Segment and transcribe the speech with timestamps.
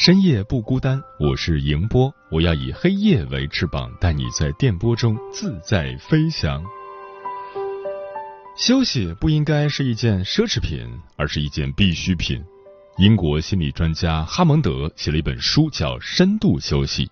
[0.00, 6.64] 深夜不孤单，我是迎波，我要以黑夜为翅膀，带你在电波中自在飞翔。
[8.56, 10.88] 休息不应该是一件奢侈品，
[11.18, 12.42] 而是一件必需品。
[12.96, 17.04] 英国心理专家哈蒙德写了一本书，叫《深度休息》。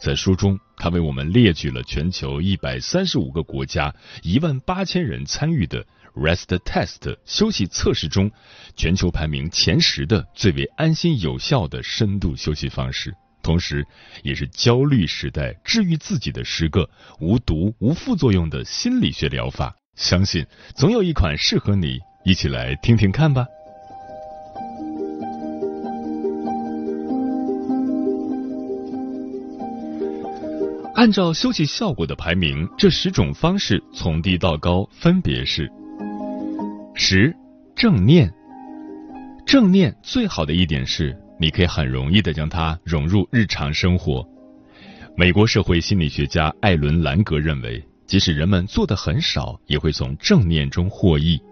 [0.00, 5.86] 在书中，他为我们列举了全球一百三十五个国家一万八千人参与的。
[6.14, 8.30] Rest Test 休息测试中，
[8.76, 13.86] 全球排名前十的最为安心有效的深度休息方式，同时
[14.22, 19.74] 也是焦虑时代治愈自己的十个无毒无副作用的心理学疗法。
[19.96, 23.46] 相信总有一款适合你，一起来听听看吧。
[30.94, 35.70] 按照休息效果的排名，这十种方式从低到高分别是。
[37.04, 37.34] 十
[37.74, 38.32] 正念，
[39.44, 44.24] 正念最好的一点是，你可以很容易的将它融入日常生活。
[45.16, 51.42] 美国社会心理学家艾伦·兰格认为，即使人们做的很少，也会从正念中获益。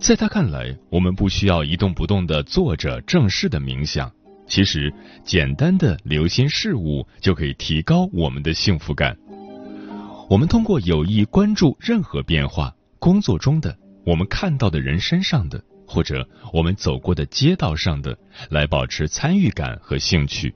[0.00, 4.10] 在他看来，我们不需要一动不动的坐着正式的冥想，
[4.48, 9.16] 其实简单的留心事物就可以提高我们的幸福感。
[10.28, 13.78] 我们通过有意关注任何变化，工作中的。
[14.04, 18.18] 我们看到的人身上的，或者我们走过的街道上的，
[18.50, 20.52] 来保持参与感和兴趣。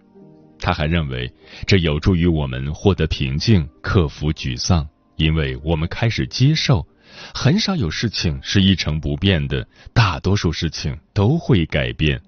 [0.58, 1.32] 他还认为，
[1.66, 6.86] 这有助于我们获得平静，克服沮丧，因为我们开始接受，
[7.34, 12.20] 很少有事情是一成不变的，大多数事情都会改变。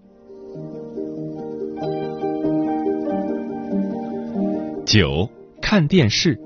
[4.86, 5.28] 九，
[5.60, 6.38] 看电视。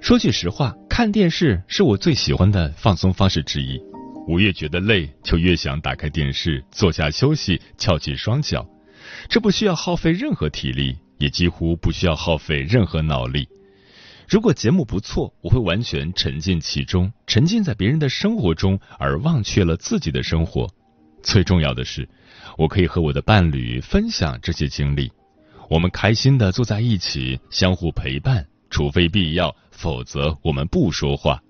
[0.00, 0.74] 说句实话。
[0.98, 3.80] 看电视是我最喜欢的放松方式之一。
[4.26, 8.68] 我越觉得累，就越想打开电视，坐下休息，翘起双脚。
[9.28, 13.48] 这不需要耗费任何体力，也几乎不需要耗费任何脑力。
[14.28, 20.68] 如果节目不错，我会完全沉浸其中，沉浸在别人的生活中，而忘却了自己的生活。
[21.22, 22.08] 最重要的是，
[22.56, 25.08] 我可以和我的伴侣分享这些经历。
[25.70, 29.54] 我们开心的坐在一起，相互陪伴，除非必要。
[29.70, 31.40] 否则，我们不说话。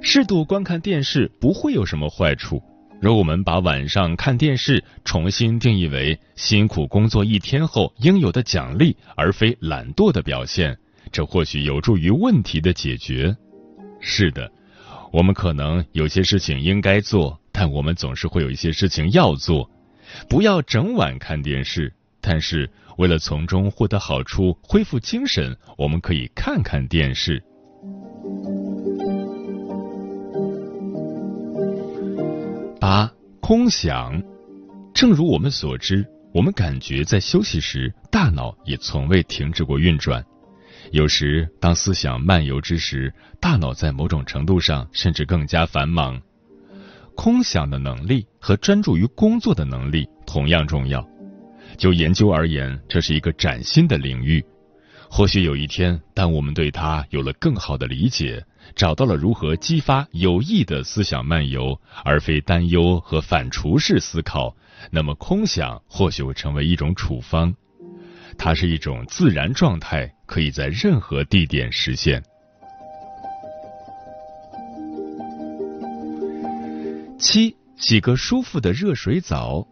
[0.00, 2.62] 适度观看电视不会有什么坏处。
[3.00, 10.76] 若我们把晚上看电视重新定义为辛苦工作一天后应有的奖励，而非懒惰的表现，
[11.12, 13.36] 这或许有助于问题的解决。
[14.00, 14.50] 是的，
[15.12, 19.70] 我们可能有些事情应该做，但我们总是会有一些事情要做。
[20.28, 21.92] 不要整晚看电视，
[22.28, 22.70] 但是。
[22.98, 27.40] 为了从中获得好处、恢复精神，我们可以看看电视。
[32.80, 33.08] 八
[33.40, 34.20] 空想，
[34.92, 40.20] 正如我们所知，我们感觉在休息时，大脑也从未停止过运转。
[40.90, 46.20] 有时，当思想漫游之时，大脑在某种程度上甚至更加繁忙。
[47.14, 51.08] 空想的能力和专注于工作的能力同样重要。
[51.78, 54.44] 就研究而言，这是一个崭新的领域。
[55.08, 58.44] 或许有一天，当我们对它有了更好的理解，
[58.74, 64.54] 找到了如何激发有益的思想漫游，而非担忧和反刍式思考，
[64.90, 67.54] 那么空想或许会成为一种处方。
[68.36, 72.22] 它是一种自然状态，可以在任何地点实现。
[77.18, 79.66] 七，洗个舒服的热水澡。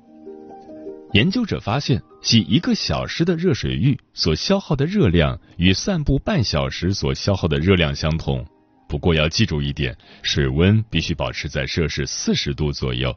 [1.16, 8.44] 研究者发现，洗一个小时的热水浴所消耗的热量与散步半小时所消耗的热量相同。
[8.86, 13.16] 不过要记住一点，水温必须保持在摄氏四十度左右。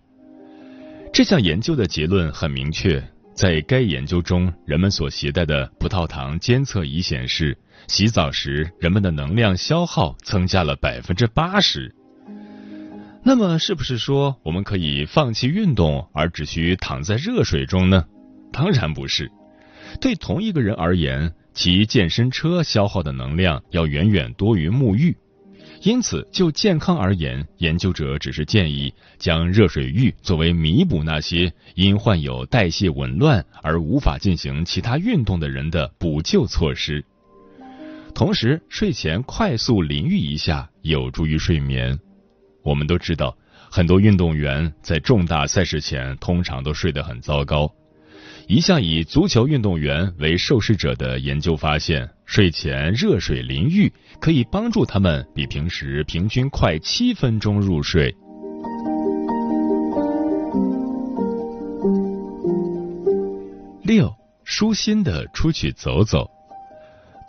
[1.12, 3.04] 这项研究的结论很明确：
[3.34, 7.57] 在该研究中，人们所携带的葡萄糖监测仪显示，
[7.90, 11.94] 洗澡时人们的能量消耗增加了百分之八十。
[13.21, 18.06] 那么，是不是说我们可以放弃运动，而只需躺在热水中呢？
[18.51, 19.30] 当然不是。
[20.00, 25.16] 对同一个人而言，骑健身车消耗的能量要远远多于沐浴。
[25.83, 37.04] 因此，就健康而言，研究者只是建议将热水浴作为弥补那些因患有代谢紊乱而无法进行其他运动的人的补救措施。
[38.13, 41.98] 同时，睡前快速淋浴一下有助于睡眠。
[42.63, 43.35] 我们都知道，
[43.71, 47.71] 很多运动员在重大赛事前通常都睡得很糟糕。
[48.47, 58.15] 一项以足球运动员为受试者的研究发现，睡前热水淋浴可以帮助他们比平时平均快七分钟入睡。
[63.83, 64.11] 六，
[64.44, 66.38] 舒心的出去走走。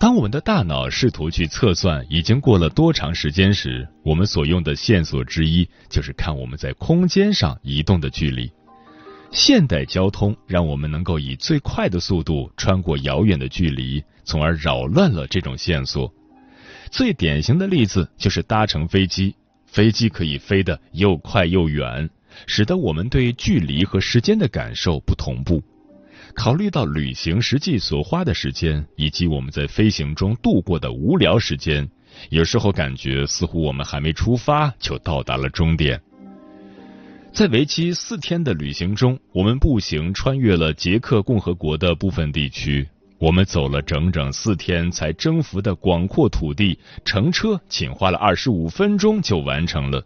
[0.00, 8.50] 当我们的大脑试图去测算已经过了多长时间时，我们所用的线索之一就是看我们在空间上移动的距离。
[9.30, 16.10] 现代交通让我们能够以最快的速度穿过遥远的距离，从而扰乱了这种线索。
[16.90, 19.34] 最典型的例子就是搭乘飞机，
[19.66, 22.08] 飞机可以飞得又快又远，
[22.46, 25.62] 使得我们对距离和时间的感受不同步。
[26.40, 31.86] 考虑到旅行实际所花的时间，以及我们在飞行中度过的无聊时间，
[32.30, 36.00] 有时候感觉似乎我们还没出发就到达了终点。
[37.30, 42.88] 在为期四天的旅行中，我们步行穿越了捷克共和国的部分地区。
[43.18, 50.02] 我们走了整整四天才征服的广阔土地，乘车仅花了二十五分钟就完成了。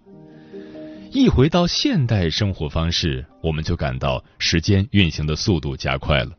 [1.15, 6.33] 一回到现代生活方式，我们就感到时间运行的速度加快了。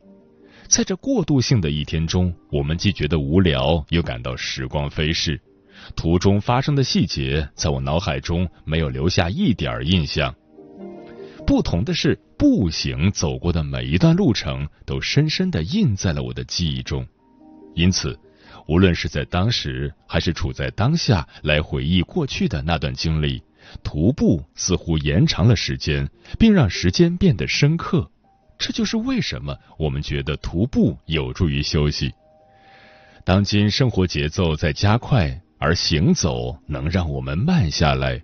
[0.68, 5.40] 在这过渡性的一天中，我们既觉得无聊，又感到时光飞逝。
[5.96, 10.34] 途中发生的细节，在我脑海中没有留下一点印象。
[11.46, 17.02] 不同的是，步行走过的每一段路程都深深的印在了我的记忆中。
[17.74, 18.14] 因此，
[18.68, 23.42] 无论是在当时还是处在当下来回忆过去的那段经历，
[23.82, 26.08] 徒步似乎延长了时间，
[26.38, 28.10] 并让时间变得深刻。
[28.58, 32.12] 这就是为什么我们觉得徒步有助于休息。
[33.24, 38.22] 当今生活节奏在加快，而行走能让我们慢下来。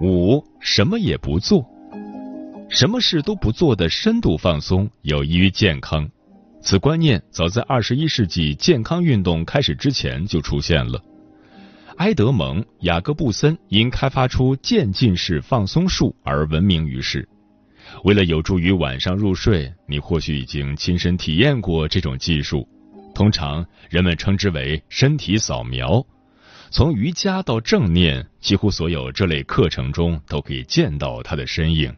[0.00, 1.68] 五什么也不做，
[2.70, 6.08] 什么事都不做的深度放松有益于健康。
[6.68, 11.02] 此观念早在二十一世纪健康运动开始之前就出现了。
[11.96, 17.26] 埃德蒙·雅各布森因开发出渐进式放松术而闻名于世。
[18.04, 22.68] 为了有助于晚上入睡，你或许已经亲身体验过这种技术。
[23.14, 26.04] 通常人们称之为身体扫描。
[26.70, 31.96] 从瑜伽到正念，几乎所有这类课程中都可以见到他的身影。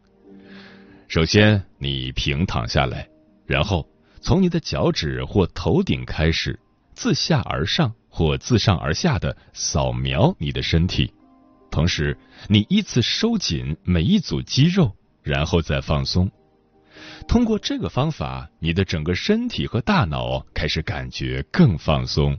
[1.08, 3.08] 首先，你平躺下来，
[3.46, 3.84] 然后
[4.20, 6.58] 从你的脚趾或头顶开始，
[6.94, 11.12] 自下而上或自上而下的扫描你的身体，
[11.70, 12.16] 同时
[12.48, 16.30] 你依次收紧每一组肌肉，然后再放松。
[17.26, 22.36] 通过这个方法，你的整个身体和大脑开始感觉更放松。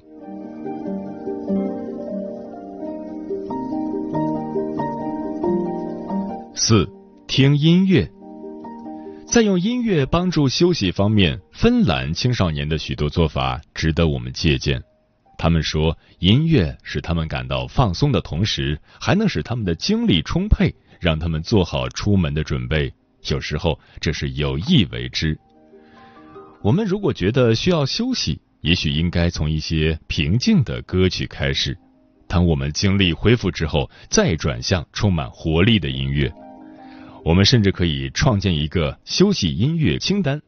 [6.54, 6.88] 四，
[7.26, 8.21] 听音乐。
[9.32, 14.84] 在用音乐帮助休息方面，芬兰青少年的许多做法值得我们借鉴。
[15.38, 22.94] 他们说，音乐使他们感到放松的同时，还能使他们的精力充沛，让他们做好出门的准备。
[23.30, 25.40] 有时候，这是有意为之。
[26.62, 31.78] 我们如果觉得需要休息，也许应该从一些平静的歌曲开始。
[32.28, 36.30] 当我们精力恢复之后，再转向充满活力的音乐。
[37.24, 40.42] 我们甚至可以创建一个休息音乐清单，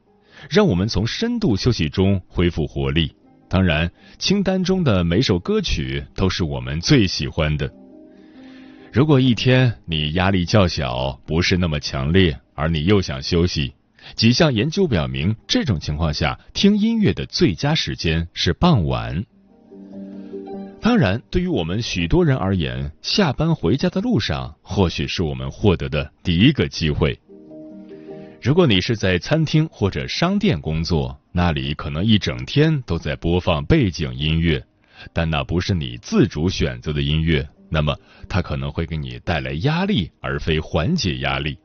[0.50, 3.16] 让我们从深度休息中恢复活力。
[3.48, 7.72] 当然，清单中的每首歌曲都是我们最喜欢的。
[8.92, 13.74] 如果一天你压力较小，不是那么强烈，而你又想休息，
[14.16, 19.24] 几项研究表明，这种情况下听音乐的最佳时间是傍晚。
[20.84, 27.18] 当然，对于我们许多人而言，下班回家的路上或许是我们获得的第一个机会。
[28.42, 34.62] 如果你是在餐厅或者商店工作，那里可能一整天都在播放背景音乐，
[35.14, 37.98] 但那不是你自主选择的音乐，那么
[38.28, 41.58] 它可能会给你带来压力，而非缓解压力。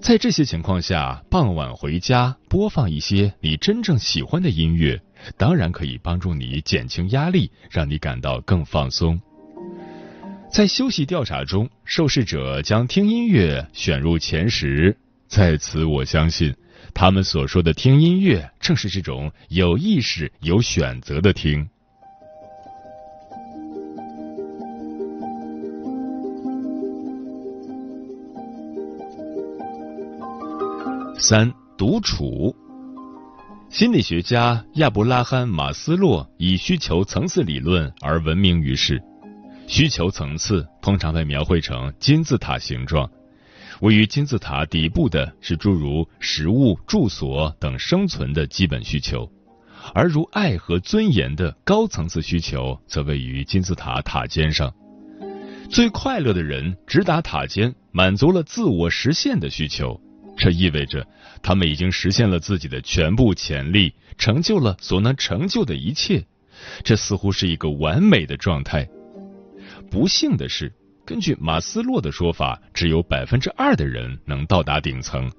[0.00, 5.00] 在这些情况下，傍晚回家播放一些你真正喜欢的音乐，
[5.36, 9.20] 当然可以帮助你减轻压力，让你感到更放松。
[10.50, 16.54] 在休息调查中，受试者将听音乐选入前十，在此我相信，
[16.94, 21.68] 他们所说的听音乐，正是这种有意识、有选择的听。
[31.18, 32.54] 三、独处。
[33.74, 39.02] 心理学家亚伯拉罕·马斯洛以需求层次理论而闻名于世。
[39.66, 43.10] 需求层次通常被描绘成金字塔形状，
[43.80, 49.28] 位于金字塔底部的是诸如食物、住所等生存的基本需求，
[49.92, 54.72] 而如爱和尊严的高层次需求则位于金字塔塔尖上。
[55.68, 60.00] 最快乐的人直达塔尖，满足了自我实现的需求，
[60.36, 61.06] 这意味着
[61.42, 66.24] 他们已经实现了自己的全部潜力，成就了所能成就的一切。
[66.82, 68.88] 这似乎是一个完美的状态。
[69.90, 70.72] 不幸的是，
[71.04, 75.30] 根据马斯洛的说法，只有百分之二的人能到达顶层。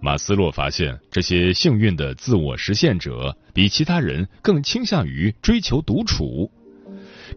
[0.00, 6.50] 马斯洛发现，这些幸运的自我实现者比其他人更倾向于追求独处。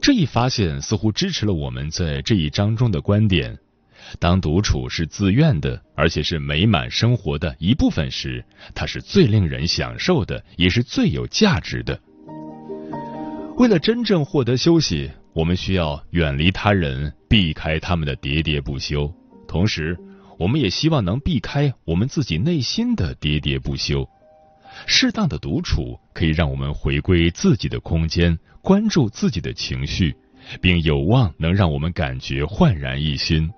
[0.02, 3.58] 这一发现似乎支持了我们在这一章中的观点：
[4.20, 8.44] 当独处是自愿的，而且是美满生活的一部分时，
[8.76, 12.00] 它是最令人享受的，也是最有价值的。
[13.58, 15.10] 为了真正获得休息。
[15.34, 19.10] 我们需要远离他人，避开他们的喋喋不休。
[19.48, 19.98] 同时，
[20.38, 24.06] 我们也希望能避开我们自己内心的喋喋不休。
[24.86, 30.14] 适当的独处可以让我们回归自己的空间，关注自己的情绪，
[30.60, 33.50] 并有望能让我们感觉焕然一新。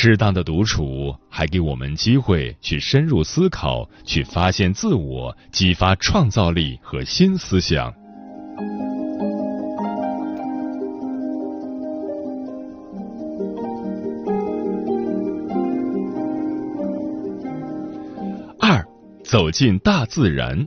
[0.00, 7.92] 适当的独处还给我们机会去深入思考，去发现自我，激发创造力和新思想。
[18.60, 18.86] 二
[19.24, 20.64] 走进大自然，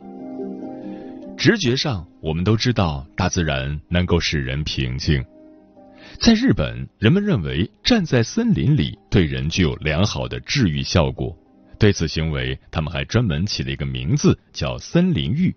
[1.37, 5.23] 直觉上我们都知道大自然能够使人平静。
[6.19, 11.35] 在日本，人们认为站在森林里对人具有良好的治愈效果。
[11.79, 15.55] 对此行为，他们还专门起了一个名字，叫“森林浴”。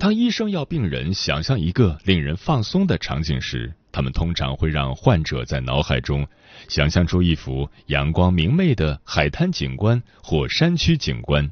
[0.00, 6.26] 当医生要病人想象一个令人放松的场景时，他们通常会让患者在脑海中
[6.68, 11.50] 想象出一幅阳光明媚的海滩景观或山区景观。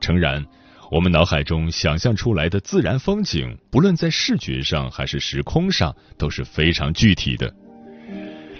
[0.00, 0.44] 诚然，
[0.90, 7.52] 我们脑海中想象出来的自然风景，不论在视觉上还是时空上，都是非常具体的。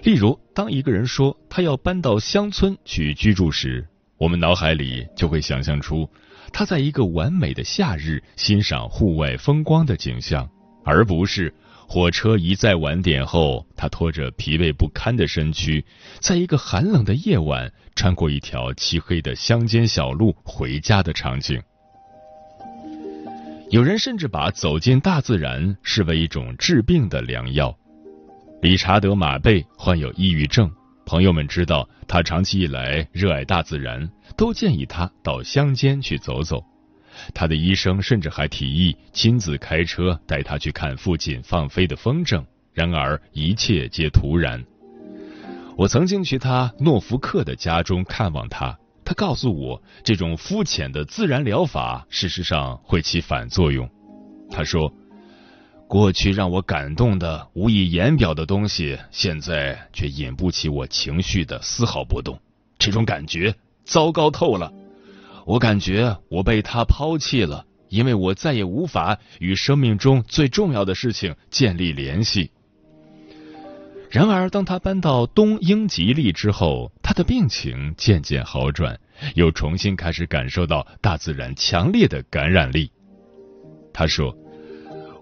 [0.02, 3.86] 例如，当一个人说他要搬到乡村去居住时，
[4.18, 6.08] 我们脑海里就会想象出
[6.52, 10.48] 他在一个完美的夏日欣赏户外风光的景象，
[10.84, 11.52] 而不是
[11.88, 15.84] 火车一再晚点后，他拖着疲惫不堪的身躯，
[16.20, 17.72] 在一个寒冷的夜晚。
[17.94, 21.58] 穿过一条漆黑的乡间小路回家的场景，
[23.70, 27.76] 有人甚至把走进大自然视为一种治病的良药。
[28.62, 30.70] 理查德·马贝患有抑郁症，
[31.04, 36.64] 朋友们知道他长期以来热爱大自然，都建议他到乡间去走走。
[37.34, 42.44] 他的医生甚至还提议亲自开车带他去看附近放飞的风筝。
[42.72, 44.62] 然而，一切皆徒然。
[45.76, 53.88] 我曾经去他诺福克的家中看望他，他告诉我，这种肤浅的自然疗法事实上会起反作用。
[54.50, 54.92] 他说，
[55.86, 62.36] 过去让我感动的无以言表的东西，现在却引不起我情绪的丝毫波动。
[62.80, 64.72] 这种感觉糟糕透了。
[65.44, 72.50] 我感觉我被他抛弃了，因为我再也无法与生命中最重要的事情建立联系。
[74.10, 78.98] 然而，当他搬到东英吉利之后，他的病情渐渐好转，
[79.34, 82.90] 又重新开始感受到大自然强烈的感染力。
[83.92, 84.36] 他说：“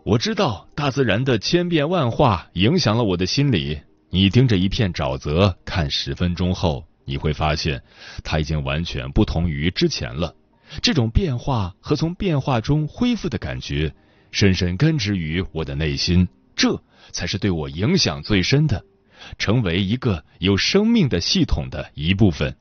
[0.04, 3.80] 我知道大自然的千变万化影响了我的心理。
[4.10, 7.82] 你盯着一片沼泽看十分钟后，你会发现
[8.22, 10.34] 它已经完全不同于之前了。
[10.82, 13.92] 这种变化和从变化中恢复的感觉，
[14.30, 16.28] 深深根植于我的内心。
[16.56, 16.82] 这。”
[17.12, 18.82] 才是对我影响最深的，
[19.38, 22.56] 成为一个有生命的系统的一部分。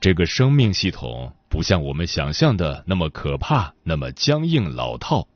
[0.00, 5.28] 这个生命系统不像我们想象的那么可怕，那么僵硬老套，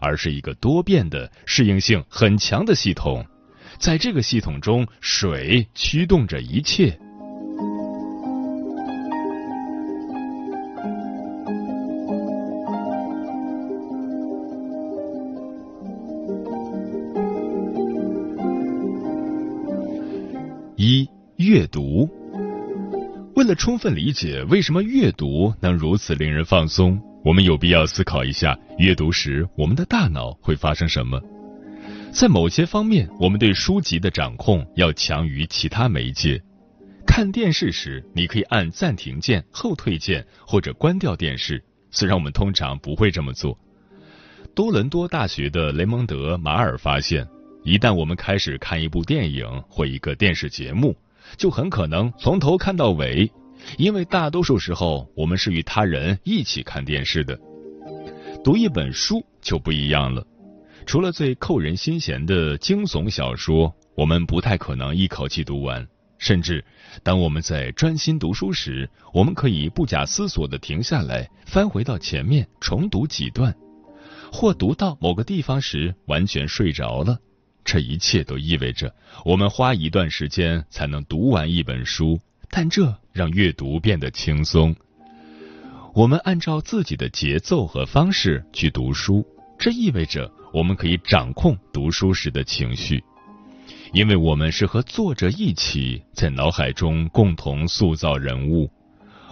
[0.00, 3.26] 而是一个多变的、适应性很强的系统。
[3.80, 6.96] 在这个系统中，水驱动着一切。
[21.50, 22.08] 阅读。
[23.34, 31.20] 为了充分理解为什么阅读能如此令人放松，我们有必要思考一下，阅读时我们的大脑会发生什么。
[32.12, 36.40] 在某些方面，我们对书籍的掌控要强于其他媒介。
[37.04, 43.58] 看电视时，你可以按暂停键、后退键或者关掉电视，虽然我们通常不会这么做。
[44.54, 47.26] 多伦多大学的雷蒙德·马尔发现，
[47.64, 50.94] 一旦我们开始看一部电影或一个电视节目，
[51.36, 53.30] 就很可能从头看到尾，
[53.78, 57.38] 因为大多数时候我们是与他人一起看电视的。
[58.42, 60.26] 读一本书就不一样了。
[60.86, 65.86] 除了最扣人心弦的惊悚小说，我们不太可能一口气读完。
[66.18, 66.62] 甚至，
[67.02, 73.54] 当我们在专心读书时，我们可以不假思索的停下来，翻回到前面重读几段，
[74.30, 77.18] 或读到某个地方时完全睡着了。
[77.70, 78.92] 这一切都意味着
[79.24, 82.18] 我们花一段时间才能读完一本书，
[82.50, 84.74] 但这让阅读变得轻松。
[85.94, 89.24] 我们按照自己的节奏和方式去读书，
[89.56, 90.28] 这意味着。
[90.52, 93.00] 我们可以掌控读书时的情绪，
[93.92, 98.68] 因为我们是和作者一起在脑海中共同塑造人物。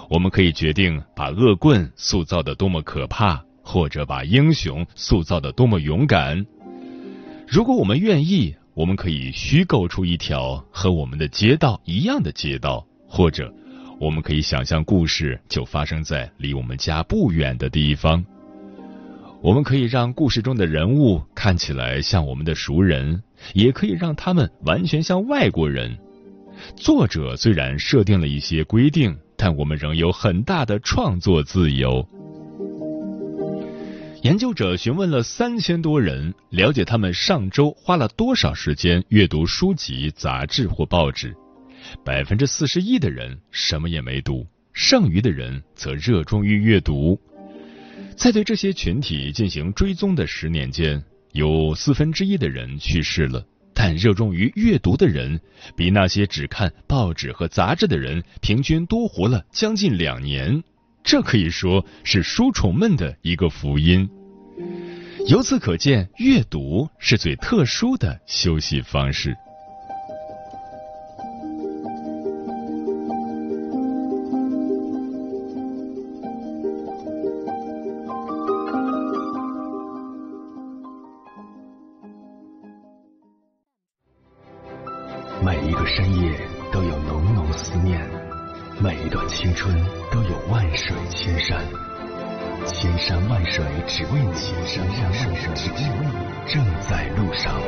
[0.09, 6.47] 我们可以决定把恶棍塑造的多么可怕，或者把英雄塑造的多么勇敢。
[7.51, 13.51] 如果我们愿意，我们可以虚构出一条和我们的街道一样的街道，或者
[13.99, 18.23] 我们可以想象故事就发生在离我们家不远的地方。
[19.41, 23.23] 我们可以让故事中的人物看起来像我们的熟人，
[23.55, 25.97] 也可以让他们完全像外国人。
[26.77, 32.07] 作者虽然设定了一些规定，但我们仍有很大的创作自由。
[34.29, 41.35] 研究者询问了三千多人，了解他们上周花了多少时间阅读书籍、杂志或报纸。
[42.05, 47.19] 百分之四十一的人什么也没读，剩余的人则热衷于阅读。
[48.19, 55.41] 在对这些群体进行追踪的十年间，有四分之一的人去世了，但热衷于阅读的人
[55.75, 60.63] 比那些只看报纸和杂志的人平均多活了将近两年。
[61.03, 64.07] 这可以说是书虫们的一个福音。
[65.29, 69.37] 由此可见阅读是最特殊的休息方式。
[85.45, 86.41] 每一个深夜
[86.73, 88.01] 都有浓浓思念
[88.81, 89.79] 每一段青春
[90.11, 91.88] 都有万水千山。
[92.81, 94.33] 千山万水只为你，
[94.65, 96.13] 山山万水只为你，
[96.47, 97.61] 正在路上。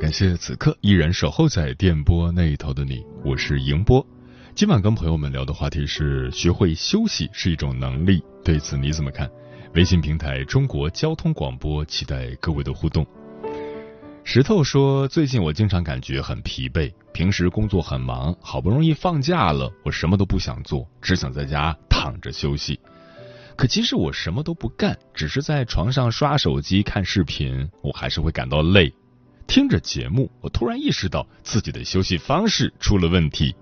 [0.00, 4.02] 感谢此刻依然守候在电波那一头的你，我是迎波。
[4.54, 9.30] 今晚跟朋友们聊的话题是：学会休息是一种能力，对此你怎么看？
[9.74, 13.06] 微信平台中国交通广播，期待各位的互动。
[14.24, 22.80] 石头说：“最近我经常感觉很疲惫，平时工作很忙，好不容易放假了，我什么都不想做，只想在家躺着休息。
[23.56, 28.92] 可即使我什么都不干，只是在床上刷手机看视频，我还是会感到累。
[29.46, 33.54] 听着节目，我突然意识到自己的休息方式出了问题。”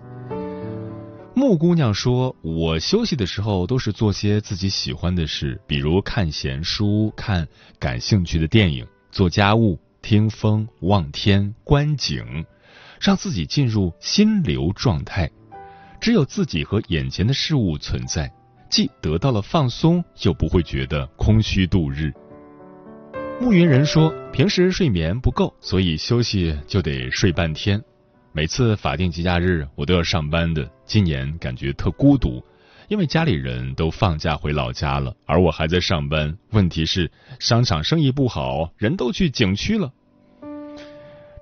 [1.38, 7.46] 木姑娘说：“我休息的时候都是做些自己喜欢的事，比如看闲书、看
[7.78, 12.24] 感兴趣的电影、做家务、听风、望天、观景，
[12.98, 15.30] 让自己进入心流状态。
[16.00, 18.32] 只有自己和眼前的事物存在，
[18.70, 22.10] 既得到了放松，又不会觉得空虚度日。”
[23.38, 27.78] 暮云人说：“平时睡眠不够，所以休息就得睡半天。”
[28.32, 32.42] 每次法定节假日我都要上班的，今年感觉特孤独，
[32.88, 36.38] 因为家里人都放假回老家了，而我还在上班。
[36.50, 39.92] 问题是商场生意不好，人都去景区了。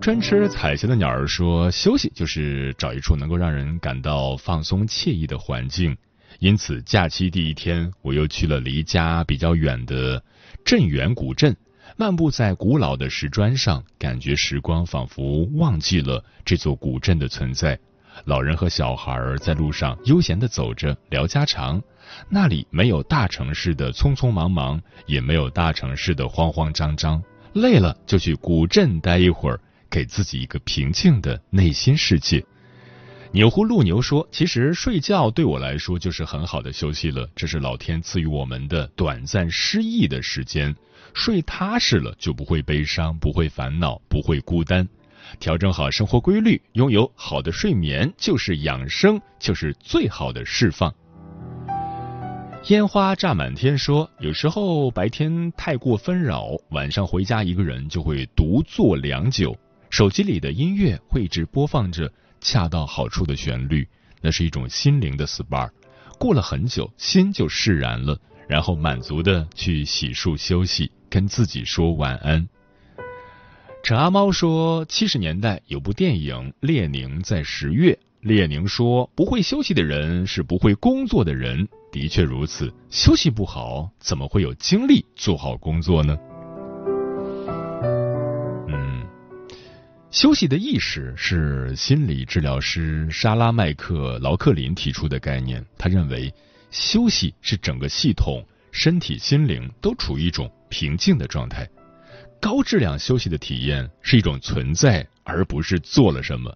[0.00, 5.96] 专吃彩霞的鸟儿说，休息就是找一处能够让人感到放松惬意的环境，
[6.38, 10.22] 因此假期第一天我又去了离家比较远的
[10.64, 11.54] 镇远古镇，
[11.96, 17.78] 漫步在古老的石砖上，感觉时光仿佛忘记了这座古镇的存在。
[18.24, 21.83] 老人和小孩在路上悠闲地走着，聊家常。
[22.29, 27.22] 那里没有大城市的匆匆忙忙，也没有大城市的慌慌张张。
[27.55, 32.44] 累了就去古镇待一会儿，给自己一个平静的内心世界。
[33.33, 40.74] 牛呼路牛说：“其实睡觉对我来说就是很好的休息了，这是老天赐予我们的短暂失意的时间。
[41.14, 44.88] 睡踏实了，就不会悲伤，不会烦恼，不会孤单。
[45.38, 50.94] 调整好生活规律，拥有好的睡眠就是养生，就是最好的释放。”
[52.68, 59.55] 烟花炸满天说：“有时候白天太过纷扰，晚上回家一个人就会独坐良久，
[59.90, 63.88] 手机里的音乐会一直播放着。”恰到好处的旋律，
[64.20, 65.70] 那是一种心灵的 SPA。
[66.18, 72.47] 过了很久，心就释然了，然后满足的去洗漱休息，跟自己说晚安。
[73.85, 77.92] 陈阿猫说，七十年代有部电影《列宁在十月》，
[78.23, 81.68] 列宁说，不会休息的人是不会工作的人。
[81.92, 86.16] 的确如此，休息不好，怎么会有精力做好工作呢？
[88.68, 89.07] 嗯
[90.11, 95.62] 休息的意识是心理治疗师莎拉麦克劳克林提出的概念。
[95.77, 96.33] 他认为，
[96.70, 98.42] 休息是整个系统
[98.73, 101.68] 身体心灵都处于一种平静的状态。
[102.40, 106.55] 高质量休息的体验是一种存在，而不是做了什么。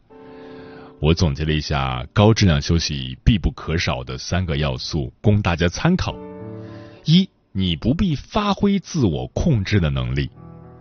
[1.00, 6.14] 我总结了一下高质量休息必不可少的三个要素，供大家参考：
[7.04, 10.30] 一，你不必发挥自我控制的能力。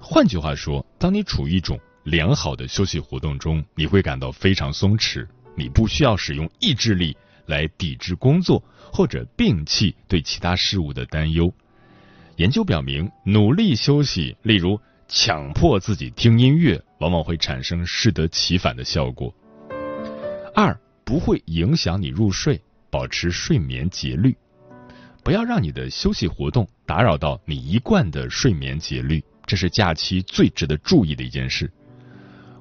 [0.01, 5.27] 换句话说，当你处于一种良好的休息活动中，你会感到非常松弛。
[5.55, 11.53] 你不需要使用意志力来抵制工作或者摒弃对其他事物的担忧。
[12.37, 19.33] 研究表明，努力休息，例如强迫自己听音乐，往往会产生适得其反的效果。
[20.53, 24.37] 二，不会影响你入睡，保持睡眠节律，
[25.23, 31.71] 不要让你的休息活动打扰到你一贯的睡眠节律，这是假期最值得注意的一件事。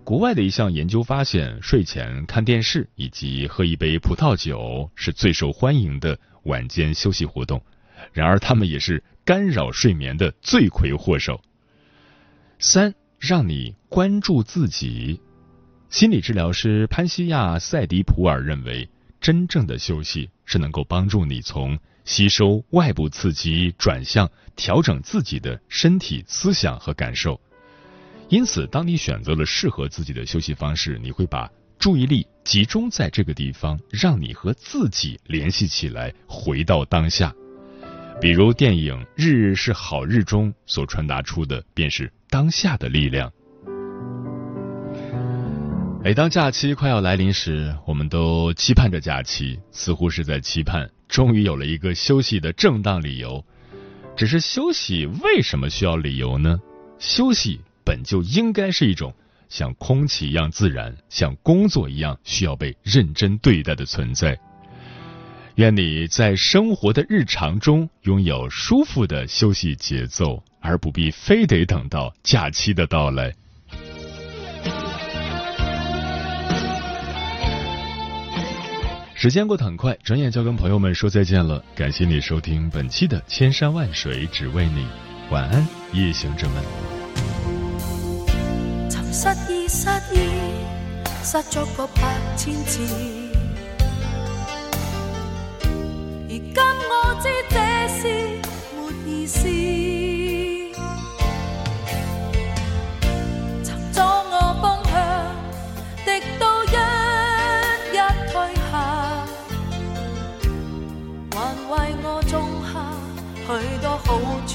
[0.04, 7.60] 国外的一项研究发现，睡前看电视以及喝一杯葡萄酒是最受欢迎的晚间休息活动。
[8.12, 11.42] 然而，他们也是干扰睡眠的罪魁祸首。
[12.60, 15.20] 三，让你关注自己。
[15.90, 18.88] 心理治疗师潘西亚·塞迪普尔认为，
[19.20, 27.40] 真正的休息是能够帮助你从吸收外部刺激转向调整自己的身体、思想和感受。
[28.28, 37.34] 因此，当你选择了适合自己的休息方式，你会把注意力集中在这个地方，让你和自己联系起来，回到当下。
[38.18, 43.31] 比如电影《日日是好日》中所传达出的，便是当下的力量。
[46.02, 53.44] 每当假期快要来临时，我们都期盼着假期，似乎是在期盼终于有了一个休息的正当理由。
[54.16, 56.59] 只是休息为什么需要理由呢？
[56.98, 57.61] 休息。
[57.85, 59.14] 本就应该是一种
[59.48, 64.37] 像空气一样自然、像工作一样需要被认真对待的存在。
[65.57, 73.33] 愿你在生活的日常中拥有舒服的休息节奏，而不必非得等到假期的到来。
[79.14, 81.64] 时间过得很快，转眼就要跟朋友们说再见了。
[81.75, 84.83] 感谢你收听本期的《千山万水只为你》，
[85.31, 86.62] 晚安，夜行者们。
[96.38, 97.57] 今我知这
[97.88, 98.03] 是
[98.77, 98.77] 没
[99.11, 99.38] 意思。
[103.64, 104.92] 曾阻我方向，
[106.05, 106.66] 敌到一
[107.92, 107.94] 一
[108.31, 108.35] 退
[108.70, 108.72] 下，
[111.33, 111.35] 还
[111.70, 111.72] 为
[112.03, 112.70] 我种下
[113.46, 114.07] 许多好
[114.46, 114.53] 处。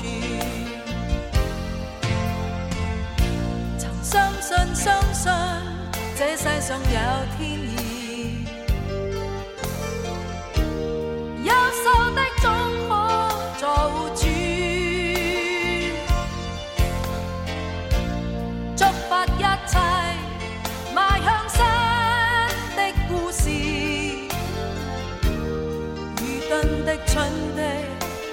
[3.80, 5.24] 曾相信相信
[6.16, 6.86] 这世上有
[7.38, 7.91] 天意，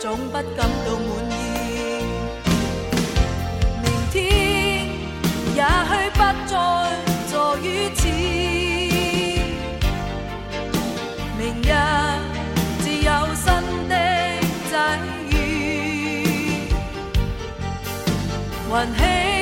[0.09, 1.39] 总不感到满意。
[3.83, 4.17] 明天
[5.55, 6.53] 也许不再
[7.31, 8.01] 坐于此，
[11.37, 11.71] 明日
[12.81, 13.45] 自有新
[13.87, 13.93] 的
[14.71, 14.73] 际
[15.37, 15.37] 遇。
[18.71, 19.38] 还希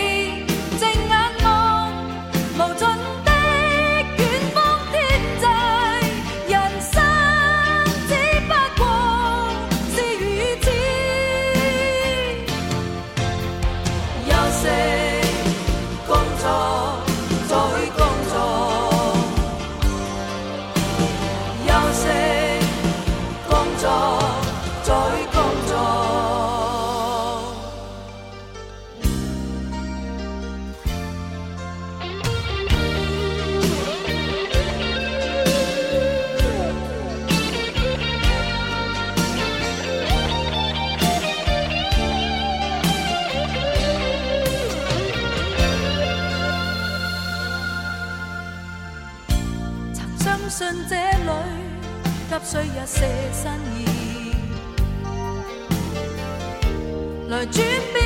[57.37, 58.06] 那句。